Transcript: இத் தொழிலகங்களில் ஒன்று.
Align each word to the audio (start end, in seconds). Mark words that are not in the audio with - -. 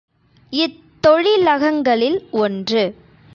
இத் 0.53 0.79
தொழிலகங்களில் 1.07 2.19
ஒன்று. 2.31 2.83